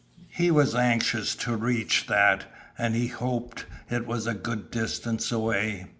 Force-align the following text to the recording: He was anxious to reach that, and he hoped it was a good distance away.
He 0.31 0.49
was 0.49 0.73
anxious 0.73 1.35
to 1.35 1.55
reach 1.55 2.07
that, 2.07 2.45
and 2.75 2.95
he 2.95 3.05
hoped 3.05 3.67
it 3.87 4.07
was 4.07 4.25
a 4.25 4.33
good 4.33 4.71
distance 4.71 5.31
away. 5.31 5.85